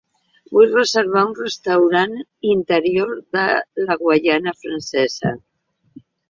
[0.55, 2.15] Vull reservar un restaurant
[2.53, 3.45] interior de
[3.85, 5.37] la Guaiana Francesa.